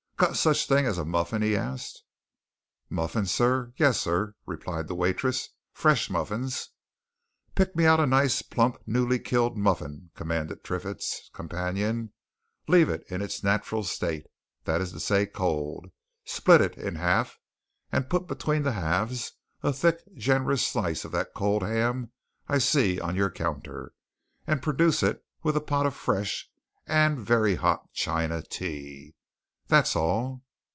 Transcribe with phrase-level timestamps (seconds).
[0.21, 2.03] "Got such a thing as a muffin?" he asked.
[2.91, 6.69] "Muffins, sir yes, sir," replied the waitress, "Fresh muffins."
[7.55, 12.13] "Pick me out a nice, plump, newly killed muffin" commanded Triffitt's companion.
[12.67, 14.27] "Leave it in its natural state
[14.65, 15.87] that is to say, cold
[16.23, 17.39] split it in half
[18.07, 19.31] put between the halves
[19.63, 22.11] a thick, generous slice of that cold ham
[22.47, 23.95] I see on your counter,
[24.45, 26.47] and produce it with a pot of fresh
[26.85, 29.15] and very hot China tea.
[29.71, 30.43] That's all."